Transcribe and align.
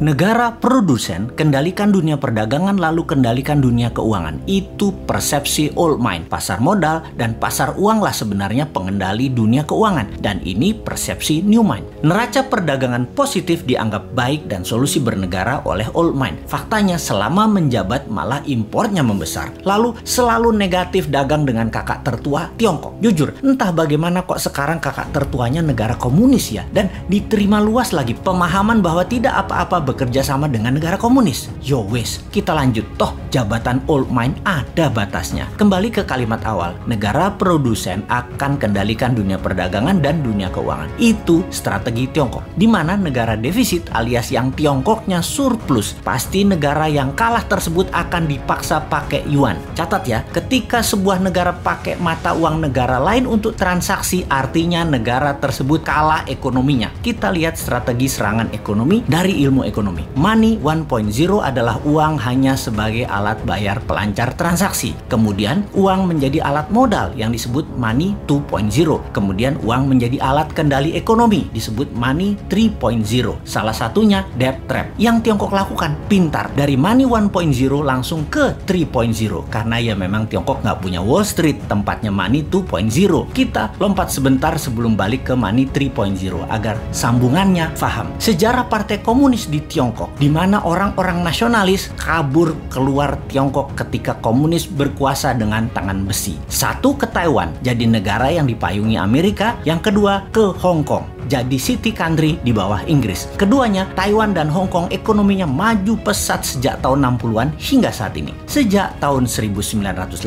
Negara 0.00 0.56
produsen 0.56 1.28
kendalikan 1.36 1.92
dunia 1.92 2.16
perdagangan 2.16 2.80
lalu 2.80 3.04
kendalikan 3.04 3.60
dunia 3.60 3.92
keuangan. 3.92 4.40
Itu 4.48 4.96
persepsi 5.04 5.76
old 5.76 6.00
mind. 6.00 6.24
Pasar 6.32 6.56
modal 6.56 7.04
dan 7.20 7.36
pasar 7.36 7.76
uang 7.76 8.00
lah 8.00 8.16
sebenarnya 8.16 8.64
pengendali 8.72 9.28
dunia 9.28 9.60
keuangan. 9.68 10.08
Dan 10.16 10.40
ini 10.40 10.72
persepsi 10.72 11.44
new 11.44 11.60
mind. 11.60 11.84
Neraca 12.00 12.48
perdagangan 12.48 13.12
positif 13.12 13.68
dianggap 13.68 14.16
baik 14.16 14.48
dan 14.48 14.64
solusi 14.64 15.04
bernegara 15.04 15.60
oleh 15.68 15.84
old 15.92 16.16
mind. 16.16 16.48
Faktanya 16.48 16.96
selama 16.96 17.44
menjabat 17.44 18.08
malah 18.08 18.40
impornya 18.48 19.04
membesar. 19.04 19.52
Lalu 19.68 20.00
selalu 20.00 20.56
negatif 20.56 21.12
dagang 21.12 21.44
dengan 21.44 21.68
kakak 21.68 22.08
tertua 22.08 22.48
Tiongkok. 22.56 22.96
Jujur, 23.04 23.36
entah 23.44 23.68
bagaimana 23.68 24.24
kok 24.24 24.40
sekarang 24.40 24.80
kakak 24.80 25.12
tertuanya 25.12 25.60
negara 25.60 25.92
komunis 26.00 26.48
ya. 26.56 26.64
Dan 26.72 26.88
diterima 27.12 27.60
luas 27.60 27.92
lagi 27.92 28.16
pemahaman 28.16 28.80
bahwa 28.80 29.04
tidak 29.04 29.36
apa-apa 29.44 29.89
bekerja 29.90 30.22
sama 30.22 30.46
dengan 30.46 30.78
negara 30.78 30.94
komunis. 30.94 31.50
Yo 31.58 31.82
wes, 31.90 32.22
kita 32.30 32.54
lanjut. 32.54 32.86
Toh 32.94 33.18
jabatan 33.34 33.82
old 33.90 34.06
mind 34.10 34.38
ada 34.46 34.86
batasnya. 34.86 35.50
Kembali 35.58 35.90
ke 35.90 36.06
kalimat 36.06 36.42
awal, 36.46 36.78
negara 36.86 37.34
produsen 37.34 38.06
akan 38.06 38.58
kendalikan 38.58 39.14
dunia 39.14 39.38
perdagangan 39.38 39.98
dan 39.98 40.22
dunia 40.22 40.46
keuangan. 40.54 40.90
Itu 41.02 41.42
strategi 41.50 42.06
Tiongkok. 42.10 42.46
Di 42.54 42.70
mana 42.70 42.94
negara 42.94 43.34
defisit 43.34 43.90
alias 43.94 44.30
yang 44.30 44.54
Tiongkoknya 44.54 45.22
surplus, 45.24 45.98
pasti 46.06 46.46
negara 46.46 46.86
yang 46.86 47.14
kalah 47.18 47.42
tersebut 47.46 47.90
akan 47.90 48.30
dipaksa 48.30 48.82
pakai 48.86 49.26
yuan. 49.26 49.58
Catat 49.74 50.02
ya, 50.06 50.22
ketika 50.30 50.84
sebuah 50.84 51.18
negara 51.22 51.50
pakai 51.56 51.98
mata 51.98 52.36
uang 52.36 52.62
negara 52.62 53.02
lain 53.02 53.26
untuk 53.26 53.56
transaksi, 53.58 54.22
artinya 54.28 54.86
negara 54.86 55.34
tersebut 55.38 55.82
kalah 55.82 56.22
ekonominya. 56.28 56.92
Kita 57.00 57.32
lihat 57.32 57.56
strategi 57.56 58.06
serangan 58.10 58.52
ekonomi 58.52 59.02
dari 59.06 59.40
ilmu 59.40 59.64
ekonomi 59.64 59.79
ekonomi. 59.80 60.04
Money 60.12 60.60
1.0 60.60 61.40
adalah 61.40 61.80
uang 61.88 62.20
hanya 62.20 62.52
sebagai 62.52 63.08
alat 63.08 63.40
bayar 63.48 63.80
pelancar 63.80 64.36
transaksi. 64.36 64.92
Kemudian 65.08 65.64
uang 65.72 66.04
menjadi 66.04 66.44
alat 66.44 66.68
modal 66.68 67.16
yang 67.16 67.32
disebut 67.32 67.64
money 67.80 68.12
2.0. 68.28 68.68
Kemudian 69.16 69.56
uang 69.64 69.88
menjadi 69.88 70.20
alat 70.20 70.52
kendali 70.52 70.92
ekonomi 70.92 71.48
disebut 71.56 71.96
money 71.96 72.36
3.0. 72.52 73.40
Salah 73.48 73.72
satunya 73.72 74.28
debt 74.36 74.60
trap 74.68 74.92
yang 75.00 75.24
Tiongkok 75.24 75.56
lakukan 75.56 75.96
pintar 76.12 76.52
dari 76.52 76.76
money 76.76 77.08
1.0 77.08 77.32
langsung 77.80 78.28
ke 78.28 78.52
3.0 78.68 79.48
karena 79.48 79.76
ya 79.80 79.96
memang 79.96 80.28
Tiongkok 80.28 80.60
nggak 80.60 80.78
punya 80.84 81.00
Wall 81.00 81.24
Street 81.24 81.56
tempatnya 81.72 82.12
money 82.12 82.44
2.0. 82.44 83.32
Kita 83.32 83.72
lompat 83.80 84.12
sebentar 84.12 84.52
sebelum 84.60 84.92
balik 84.92 85.32
ke 85.32 85.34
money 85.38 85.64
3.0 85.64 86.20
agar 86.52 86.76
sambungannya 86.92 87.72
paham. 87.80 88.12
Sejarah 88.20 88.68
Partai 88.68 89.00
Komunis 89.00 89.48
di 89.48 89.69
Tiongkok, 89.70 90.10
di 90.18 90.26
mana 90.26 90.66
orang-orang 90.66 91.22
nasionalis 91.22 91.94
kabur 91.94 92.58
keluar 92.66 93.14
Tiongkok 93.30 93.78
ketika 93.78 94.18
komunis 94.18 94.66
berkuasa 94.66 95.30
dengan 95.38 95.70
tangan 95.70 96.02
besi. 96.02 96.34
Satu 96.50 96.98
ke 96.98 97.06
Taiwan, 97.06 97.54
jadi 97.62 97.86
negara 97.86 98.34
yang 98.34 98.50
dipayungi 98.50 98.98
Amerika. 98.98 99.54
Yang 99.62 99.94
kedua 99.94 100.26
ke 100.34 100.50
Hong 100.58 100.82
Kong, 100.82 101.06
jadi 101.30 101.56
city 101.62 101.94
country 101.94 102.42
di 102.42 102.50
bawah 102.50 102.82
Inggris. 102.90 103.30
Keduanya, 103.38 103.86
Taiwan 103.94 104.34
dan 104.34 104.50
Hong 104.50 104.66
Kong 104.66 104.90
ekonominya 104.90 105.46
maju 105.46 105.94
pesat 106.02 106.42
sejak 106.42 106.82
tahun 106.82 107.06
60-an 107.22 107.54
hingga 107.54 107.94
saat 107.94 108.18
ini. 108.18 108.34
Sejak 108.50 108.98
tahun 108.98 109.30
1989, 109.30 110.26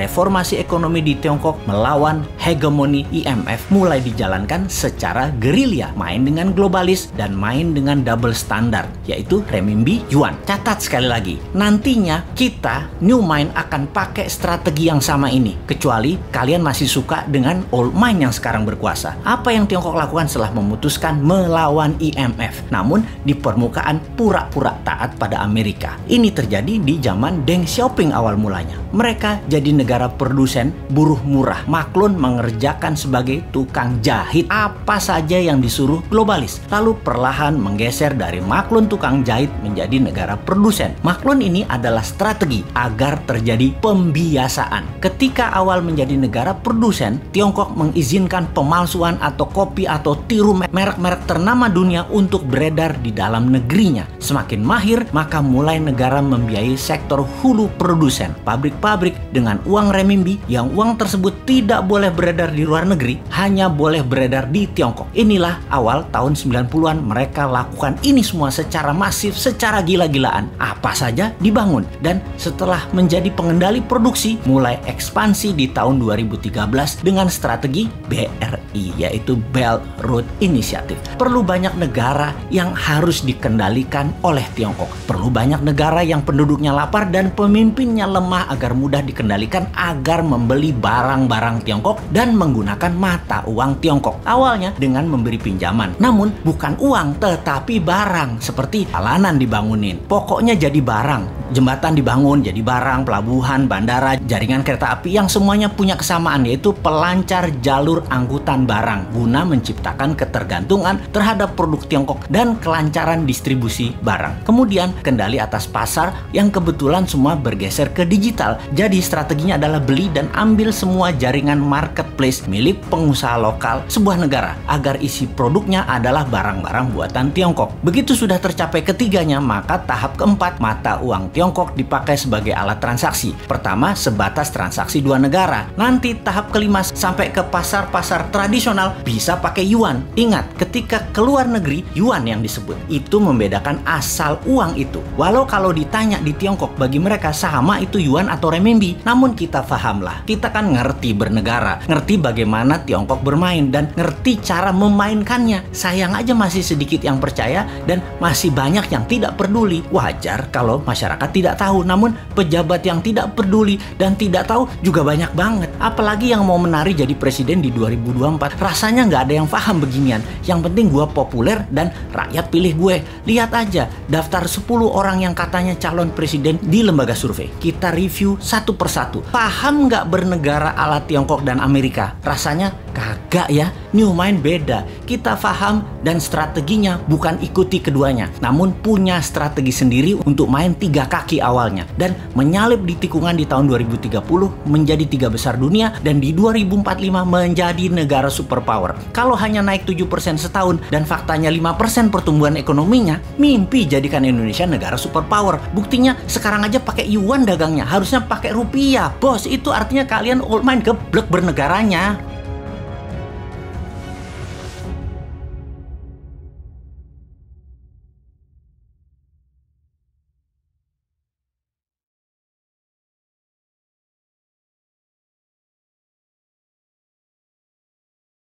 reformasi 0.00 0.56
ekonomi 0.56 1.04
di 1.04 1.12
Tiongkok 1.20 1.60
melawan 1.68 2.24
hegemoni 2.40 3.04
IMF 3.12 3.68
mulai 3.68 4.00
dijalankan 4.00 4.64
secara 4.72 5.28
gerilya, 5.36 5.92
main 5.92 6.24
dengan 6.24 6.56
globalis 6.56 7.12
dan 7.20 7.36
main 7.36 7.76
dengan 7.76 8.00
double 8.00 8.32
standard, 8.32 8.88
yaitu 9.04 9.44
renminbi 9.52 10.00
yuan. 10.08 10.32
Catat 10.48 10.80
sekali 10.80 11.04
lagi, 11.04 11.36
nantinya 11.52 12.24
kita 12.32 12.88
New 13.04 13.20
Mind 13.20 13.52
akan 13.52 13.90
pakai 13.92 14.30
strategi 14.30 14.88
yang 14.88 15.02
sama 15.02 15.28
ini, 15.28 15.58
kecuali 15.68 16.16
kalian 16.32 16.62
masih 16.64 16.86
suka 16.86 17.26
dengan 17.26 17.66
old 17.74 17.90
mind 17.92 18.30
yang 18.30 18.32
sekarang 18.32 18.62
berkuasa. 18.62 19.18
Apa 19.26 19.50
yang 19.50 19.66
Tiongkok 19.66 19.97
lakukan 19.98 20.30
setelah 20.30 20.54
memutuskan 20.54 21.18
melawan 21.18 21.98
IMF. 21.98 22.70
Namun 22.70 23.02
di 23.26 23.34
permukaan 23.34 23.98
pura-pura 24.14 24.78
taat 24.86 25.18
pada 25.18 25.42
Amerika. 25.42 25.98
Ini 26.06 26.30
terjadi 26.30 26.78
di 26.78 27.02
zaman 27.02 27.42
Deng 27.42 27.66
Xiaoping 27.66 28.14
awal 28.14 28.38
mulanya. 28.38 28.78
Mereka 28.94 29.50
jadi 29.50 29.74
negara 29.74 30.06
produsen 30.06 30.70
buruh 30.94 31.18
murah. 31.26 31.66
Maklun 31.66 32.14
mengerjakan 32.14 32.94
sebagai 32.94 33.42
tukang 33.50 33.98
jahit 33.98 34.46
apa 34.46 35.02
saja 35.02 35.36
yang 35.36 35.58
disuruh 35.58 35.98
globalis. 36.06 36.62
Lalu 36.70 36.94
perlahan 37.02 37.58
menggeser 37.58 38.14
dari 38.14 38.38
maklun 38.38 38.86
tukang 38.86 39.26
jahit 39.26 39.50
menjadi 39.66 39.98
negara 39.98 40.38
produsen. 40.38 40.94
Maklun 41.02 41.42
ini 41.42 41.66
adalah 41.66 42.06
strategi 42.06 42.62
agar 42.76 43.18
terjadi 43.24 43.74
pembiasaan. 43.82 45.02
Ketika 45.02 45.50
awal 45.56 45.82
menjadi 45.82 46.14
negara 46.14 46.52
produsen, 46.54 47.18
Tiongkok 47.32 47.72
mengizinkan 47.74 48.46
pemalsuan 48.52 49.16
atau 49.18 49.48
kopi 49.48 49.87
atau 49.88 50.14
tiru 50.28 50.52
merek-merek 50.52 51.24
ternama 51.24 51.72
dunia 51.72 52.04
untuk 52.12 52.44
beredar 52.44 53.00
di 53.00 53.10
dalam 53.10 53.48
negerinya. 53.48 54.04
Semakin 54.20 54.60
mahir, 54.60 55.08
maka 55.16 55.40
mulai 55.40 55.80
negara 55.80 56.20
membiayai 56.20 56.76
sektor 56.76 57.24
hulu 57.40 57.72
produsen, 57.80 58.36
pabrik-pabrik 58.44 59.16
dengan 59.32 59.58
uang 59.64 59.88
remimbi 59.90 60.36
yang 60.46 60.68
uang 60.76 61.00
tersebut 61.00 61.32
tidak 61.48 61.88
boleh 61.88 62.12
beredar 62.12 62.52
di 62.52 62.68
luar 62.68 62.84
negeri, 62.84 63.16
hanya 63.32 63.72
boleh 63.72 64.04
beredar 64.04 64.52
di 64.52 64.68
Tiongkok. 64.68 65.08
Inilah 65.16 65.64
awal 65.72 66.04
tahun 66.12 66.36
90-an 66.36 67.00
mereka 67.00 67.48
lakukan 67.48 67.96
ini 68.04 68.20
semua 68.20 68.52
secara 68.52 68.92
masif, 68.92 69.34
secara 69.34 69.80
gila-gilaan. 69.80 70.52
Apa 70.60 70.92
saja 70.92 71.32
dibangun 71.40 71.88
dan 72.04 72.20
setelah 72.36 72.84
menjadi 72.92 73.32
pengendali 73.32 73.80
produksi, 73.80 74.36
mulai 74.44 74.76
ekspansi 74.84 75.56
di 75.56 75.70
tahun 75.72 76.02
2013 76.02 76.52
dengan 77.00 77.30
strategi 77.30 77.88
BRI 78.10 78.98
yaitu 78.98 79.38
Belt 79.54 79.77
Belt 79.78 80.02
Road 80.02 80.26
Initiative. 80.42 80.98
Perlu 81.14 81.46
banyak 81.46 81.78
negara 81.78 82.34
yang 82.50 82.74
harus 82.74 83.22
dikendalikan 83.22 84.10
oleh 84.26 84.42
Tiongkok. 84.58 84.90
Perlu 85.06 85.30
banyak 85.30 85.62
negara 85.62 86.02
yang 86.02 86.26
penduduknya 86.26 86.74
lapar 86.74 87.06
dan 87.14 87.30
pemimpinnya 87.30 88.10
lemah 88.10 88.50
agar 88.50 88.74
mudah 88.74 89.02
dikendalikan 89.02 89.70
agar 89.78 90.26
membeli 90.26 90.74
barang-barang 90.74 91.62
Tiongkok 91.62 92.02
dan 92.10 92.34
menggunakan 92.34 92.92
mata 92.98 93.46
uang 93.46 93.78
Tiongkok. 93.78 94.26
Awalnya 94.26 94.74
dengan 94.74 95.06
memberi 95.06 95.38
pinjaman. 95.38 95.94
Namun 96.02 96.34
bukan 96.42 96.74
uang 96.82 97.22
tetapi 97.22 97.78
barang 97.78 98.42
seperti 98.42 98.90
jalanan 98.90 99.38
dibangunin. 99.38 100.02
Pokoknya 100.10 100.58
jadi 100.58 100.82
barang. 100.82 101.37
Jembatan 101.48 101.96
dibangun 101.96 102.44
jadi 102.44 102.60
barang, 102.60 103.08
pelabuhan, 103.08 103.64
bandara, 103.64 104.20
jaringan 104.28 104.60
kereta 104.60 104.92
api 104.92 105.16
yang 105.16 105.32
semuanya 105.32 105.72
punya 105.72 105.96
kesamaan 105.96 106.44
yaitu 106.44 106.76
pelancar 106.76 107.48
jalur 107.64 108.04
angkutan 108.12 108.68
barang 108.68 109.16
guna 109.16 109.48
menciptakan 109.48 110.12
ketergantungan 110.12 111.00
terhadap 111.08 111.56
produk 111.56 111.80
Tiongkok 111.88 112.20
dan 112.28 112.60
kelancaran 112.60 113.24
distribusi 113.24 113.96
barang. 114.04 114.44
Kemudian 114.44 114.92
kendali 115.00 115.40
atas 115.40 115.64
pasar 115.64 116.12
yang 116.36 116.52
kebetulan 116.52 117.08
semua 117.08 117.32
bergeser 117.32 117.88
ke 117.96 118.04
digital. 118.04 118.60
Jadi 118.76 119.00
strateginya 119.00 119.56
adalah 119.56 119.80
beli 119.80 120.12
dan 120.12 120.28
ambil 120.36 120.68
semua 120.68 121.16
jaringan 121.16 121.56
marketplace 121.56 122.44
milik 122.44 122.76
pengusaha 122.92 123.40
lokal 123.40 123.80
sebuah 123.88 124.20
negara 124.20 124.52
agar 124.68 125.00
isi 125.00 125.24
produknya 125.24 125.88
adalah 125.88 126.28
barang-barang 126.28 126.92
buatan 126.92 127.32
Tiongkok. 127.32 127.72
Begitu 127.80 128.12
sudah 128.12 128.36
tercapai 128.36 128.84
ketiganya, 128.84 129.40
maka 129.40 129.80
tahap 129.80 130.20
keempat 130.20 130.60
mata 130.60 131.00
uang 131.00 131.37
Tiongkok 131.38 131.78
dipakai 131.78 132.18
sebagai 132.18 132.50
alat 132.50 132.82
transaksi. 132.82 133.30
Pertama, 133.30 133.94
sebatas 133.94 134.50
transaksi 134.50 134.98
dua 134.98 135.22
negara. 135.22 135.70
Nanti 135.78 136.18
tahap 136.18 136.50
kelima 136.50 136.82
sampai 136.82 137.30
ke 137.30 137.46
pasar-pasar 137.46 138.34
tradisional 138.34 138.98
bisa 139.06 139.38
pakai 139.38 139.62
yuan. 139.62 140.02
Ingat, 140.18 140.58
ketika 140.58 141.06
keluar 141.14 141.46
negeri, 141.46 141.86
yuan 141.94 142.26
yang 142.26 142.42
disebut. 142.42 142.74
Itu 142.90 143.22
membedakan 143.22 143.86
asal 143.86 144.42
uang 144.50 144.74
itu. 144.82 144.98
Walau 145.14 145.46
kalau 145.46 145.70
ditanya 145.70 146.18
di 146.18 146.34
Tiongkok, 146.34 146.74
bagi 146.74 146.98
mereka 146.98 147.30
sama 147.30 147.78
itu 147.78 148.02
yuan 148.02 148.26
atau 148.26 148.50
renminbi. 148.50 148.98
Namun 149.06 149.38
kita 149.38 149.62
pahamlah, 149.62 150.26
kita 150.26 150.50
kan 150.50 150.74
ngerti 150.74 151.14
bernegara, 151.14 151.78
ngerti 151.86 152.18
bagaimana 152.18 152.82
Tiongkok 152.82 153.22
bermain, 153.22 153.70
dan 153.70 153.94
ngerti 153.94 154.42
cara 154.42 154.74
memainkannya. 154.74 155.70
Sayang 155.70 156.18
aja 156.18 156.34
masih 156.34 156.66
sedikit 156.66 156.98
yang 157.06 157.22
percaya, 157.22 157.62
dan 157.86 158.02
masih 158.18 158.50
banyak 158.50 158.90
yang 158.90 159.06
tidak 159.06 159.38
peduli. 159.38 159.86
Wajar 159.94 160.50
kalau 160.50 160.82
masyarakat 160.82 161.27
tidak 161.30 161.60
tahu, 161.60 161.84
namun 161.84 162.16
pejabat 162.34 162.82
yang 162.82 162.98
tidak 163.04 163.36
peduli 163.36 163.78
dan 163.96 164.18
tidak 164.18 164.48
tahu 164.48 164.66
juga 164.80 165.04
banyak 165.04 165.32
banget. 165.32 165.70
Apalagi 165.78 166.32
yang 166.32 166.44
mau 166.44 166.56
menari 166.56 166.96
jadi 166.96 167.12
presiden 167.14 167.62
di 167.62 167.70
2024, 167.74 168.58
rasanya 168.58 169.06
nggak 169.06 169.22
ada 169.28 169.34
yang 169.38 169.48
paham 169.48 169.82
beginian. 169.82 170.20
Yang 170.44 170.70
penting 170.70 170.86
gue 170.90 171.06
populer 171.10 171.64
dan 171.70 171.92
rakyat 172.10 172.48
pilih 172.48 172.72
gue. 172.74 172.96
Lihat 173.28 173.50
aja 173.52 173.86
daftar 174.08 174.48
10 174.48 174.64
orang 174.88 175.22
yang 175.22 175.34
katanya 175.36 175.76
calon 175.76 176.10
presiden 176.10 176.58
di 176.62 176.80
lembaga 176.82 177.12
survei. 177.12 177.52
Kita 177.60 177.92
review 177.92 178.40
satu 178.40 178.74
persatu. 178.74 179.22
Paham 179.28 179.86
nggak 179.86 180.04
bernegara 180.08 180.74
ala 180.74 181.04
Tiongkok 181.04 181.44
dan 181.44 181.60
Amerika? 181.60 182.16
Rasanya 182.24 182.87
Kagak 182.92 183.48
ya, 183.52 183.70
New 183.92 184.12
Mind 184.16 184.40
beda. 184.40 184.84
Kita 185.04 185.36
paham 185.36 185.84
dan 186.04 186.20
strateginya 186.20 187.00
bukan 187.08 187.40
ikuti 187.40 187.80
keduanya, 187.80 188.28
namun 188.40 188.72
punya 188.84 189.20
strategi 189.20 189.72
sendiri 189.72 190.16
untuk 190.24 190.48
main 190.48 190.76
tiga 190.76 191.08
kaki 191.08 191.40
awalnya 191.40 191.88
dan 191.96 192.16
menyalip 192.36 192.84
di 192.84 192.96
tikungan 192.96 193.36
di 193.36 193.44
tahun 193.44 193.68
2030 193.68 194.20
menjadi 194.68 195.04
tiga 195.08 195.28
besar 195.28 195.56
dunia 195.56 195.92
dan 196.04 196.20
di 196.20 196.32
2045 196.32 197.24
menjadi 197.24 197.84
negara 197.92 198.28
superpower. 198.28 198.96
Kalau 199.12 199.36
hanya 199.36 199.64
naik 199.64 199.88
7% 199.88 200.40
setahun 200.40 200.80
dan 200.92 201.04
faktanya 201.08 201.48
5% 201.48 202.12
pertumbuhan 202.12 202.56
ekonominya, 202.56 203.20
mimpi 203.36 203.84
jadikan 203.88 204.24
Indonesia 204.24 204.64
negara 204.68 204.96
superpower. 204.96 205.60
Buktinya 205.72 206.16
sekarang 206.28 206.64
aja 206.64 206.80
pakai 206.80 207.08
yuan 207.08 207.44
dagangnya, 207.44 207.84
harusnya 207.84 208.24
pakai 208.24 208.52
rupiah. 208.52 209.12
Bos, 209.18 209.44
itu 209.48 209.72
artinya 209.72 210.04
kalian 210.04 210.44
old 210.44 210.64
mind 210.64 210.84
geblek 210.84 211.26
bernegaranya. 211.28 212.37